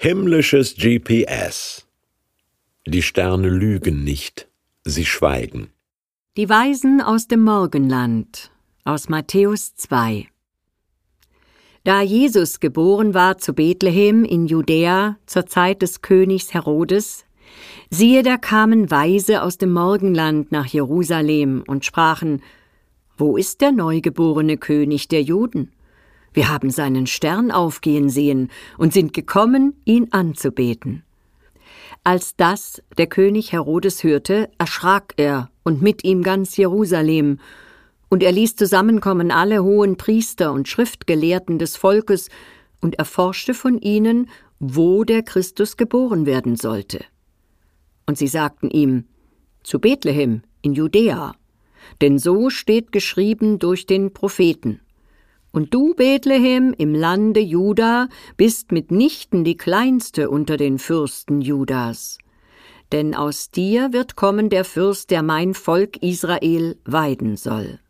[0.00, 1.84] Himmlisches GPS.
[2.86, 4.46] Die Sterne lügen nicht,
[4.84, 5.70] sie schweigen.
[6.36, 8.52] Die Weisen aus dem Morgenland
[8.84, 10.28] aus Matthäus 2
[11.82, 17.24] Da Jesus geboren war zu Bethlehem in Judäa zur Zeit des Königs Herodes,
[17.90, 22.40] siehe, da kamen Weise aus dem Morgenland nach Jerusalem und sprachen,
[23.16, 25.72] Wo ist der neugeborene König der Juden?
[26.32, 31.02] Wir haben seinen Stern aufgehen sehen und sind gekommen, ihn anzubeten.
[32.04, 37.38] Als das der König Herodes hörte, erschrak er und mit ihm ganz Jerusalem,
[38.10, 42.30] und er ließ zusammenkommen alle hohen Priester und Schriftgelehrten des Volkes
[42.80, 47.04] und erforschte von ihnen, wo der Christus geboren werden sollte.
[48.06, 49.04] Und sie sagten ihm,
[49.62, 51.34] zu Bethlehem in Judäa,
[52.00, 54.80] denn so steht geschrieben durch den Propheten.
[55.50, 62.18] Und du, Bethlehem, im Lande Juda, bist mitnichten die kleinste unter den Fürsten Judas.
[62.92, 67.80] Denn aus dir wird kommen der Fürst, der mein Volk Israel weiden soll.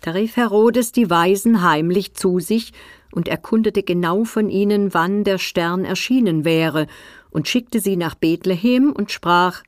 [0.00, 2.72] Da rief Herodes die Weisen heimlich zu sich
[3.12, 6.86] und erkundete genau von ihnen, wann der Stern erschienen wäre,
[7.30, 9.62] und schickte sie nach Bethlehem und sprach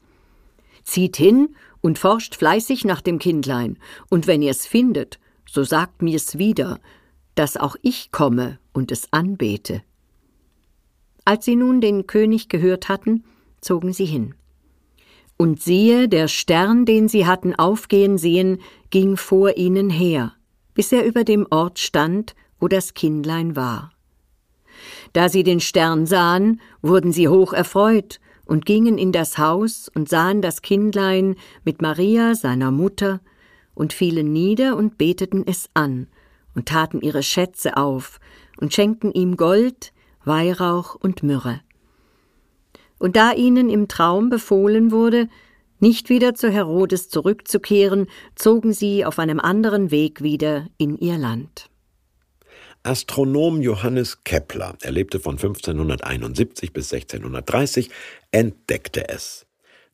[0.83, 3.79] Zieht hin und forscht fleißig nach dem Kindlein,
[4.11, 5.19] und wenn ihr's findet,
[5.55, 6.81] so sagt mir's wieder,
[7.37, 9.83] dass auch ich komme und es anbete.
[11.25, 13.25] Als sie nun den König gehört hatten,
[13.61, 14.35] zogen sie hin.
[15.37, 18.59] Und siehe, der Stern, den sie hatten aufgehen sehen,
[18.91, 20.33] ging vor ihnen her,
[20.75, 23.93] bis er über dem Ort stand, wo das Kindlein war.
[25.13, 30.09] Da sie den Stern sahen, wurden sie hoch erfreut und gingen in das Haus und
[30.09, 33.21] sahen das Kindlein mit Maria, seiner Mutter,
[33.75, 36.07] und fielen nieder und beteten es an
[36.55, 38.21] und taten ihre Schätze auf
[38.61, 39.93] und schenkten ihm Gold,
[40.25, 41.61] Weihrauch und Myrrhe.
[42.99, 45.29] Und da ihnen im Traum befohlen wurde,
[45.81, 48.07] nicht wieder zu Herodes zurückzukehren,
[48.37, 51.69] zogen sie auf einem anderen Weg wieder in ihr Land.
[52.85, 57.91] Astronom Johannes Kepler, er lebte von 1571 bis 1630,
[58.31, 59.47] entdeckte es.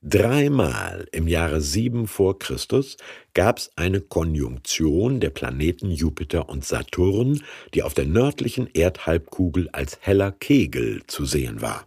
[0.03, 2.97] Dreimal im Jahre 7 vor Christus
[3.34, 7.43] gab es eine Konjunktion der Planeten Jupiter und Saturn,
[7.75, 11.84] die auf der nördlichen Erdhalbkugel als heller Kegel zu sehen war.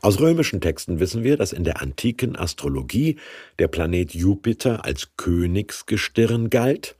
[0.00, 3.20] Aus römischen Texten wissen wir, dass in der antiken Astrologie
[3.60, 6.96] der Planet Jupiter als Königsgestirn galt,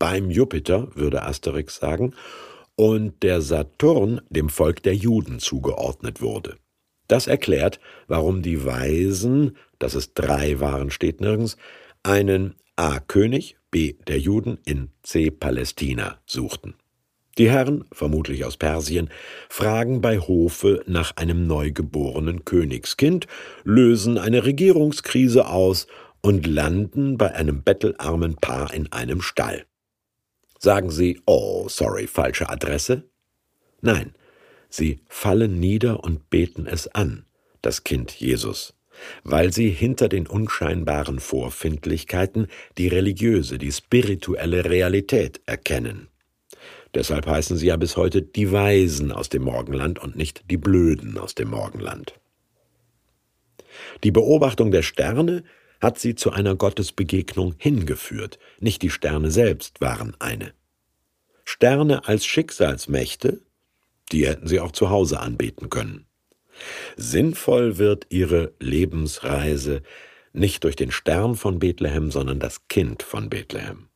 [0.00, 2.14] beim Jupiter würde Asterix sagen,
[2.74, 6.56] und der Saturn dem Volk der Juden zugeordnet wurde.
[7.10, 11.56] Das erklärt, warum die Weisen, dass es drei waren, steht nirgends,
[12.04, 13.00] einen A.
[13.00, 13.94] König, B.
[14.06, 15.32] der Juden in C.
[15.32, 16.74] Palästina suchten.
[17.36, 19.10] Die Herren, vermutlich aus Persien,
[19.48, 23.26] fragen bei Hofe nach einem neugeborenen Königskind,
[23.64, 25.88] lösen eine Regierungskrise aus
[26.20, 29.64] und landen bei einem bettelarmen Paar in einem Stall.
[30.60, 33.10] Sagen sie, oh, sorry, falsche Adresse?
[33.80, 34.12] Nein,
[34.70, 37.26] Sie fallen nieder und beten es an,
[37.60, 38.74] das Kind Jesus,
[39.24, 42.46] weil sie hinter den unscheinbaren Vorfindlichkeiten
[42.78, 46.08] die religiöse, die spirituelle Realität erkennen.
[46.94, 51.18] Deshalb heißen sie ja bis heute die Weisen aus dem Morgenland und nicht die Blöden
[51.18, 52.14] aus dem Morgenland.
[54.02, 55.44] Die Beobachtung der Sterne
[55.80, 60.52] hat sie zu einer Gottesbegegnung hingeführt, nicht die Sterne selbst waren eine.
[61.44, 63.40] Sterne als Schicksalsmächte
[64.12, 66.06] die hätten sie auch zu Hause anbeten können.
[66.96, 69.82] Sinnvoll wird ihre Lebensreise
[70.32, 73.88] nicht durch den Stern von Bethlehem, sondern das Kind von Bethlehem.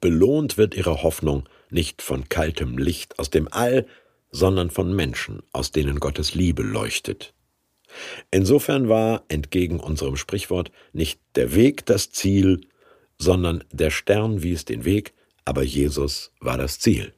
[0.00, 3.86] Belohnt wird ihre Hoffnung nicht von kaltem Licht aus dem All,
[4.30, 7.34] sondern von Menschen, aus denen Gottes Liebe leuchtet.
[8.30, 12.62] Insofern war, entgegen unserem Sprichwort, nicht der Weg das Ziel,
[13.18, 15.12] sondern der Stern wies den Weg,
[15.44, 17.12] aber Jesus war das Ziel.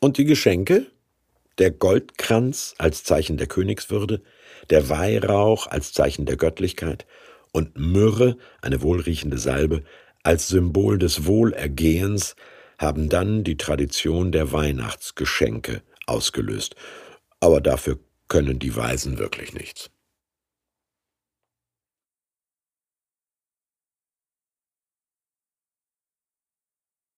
[0.00, 0.86] Und die Geschenke?
[1.58, 4.22] Der Goldkranz als Zeichen der Königswürde,
[4.70, 7.06] der Weihrauch als Zeichen der Göttlichkeit
[7.52, 9.84] und Myrrhe, eine wohlriechende Salbe,
[10.22, 12.34] als Symbol des Wohlergehens,
[12.78, 16.74] haben dann die Tradition der Weihnachtsgeschenke ausgelöst.
[17.40, 17.98] Aber dafür
[18.28, 19.90] können die Weisen wirklich nichts.